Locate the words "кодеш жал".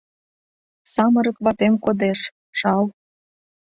1.83-2.83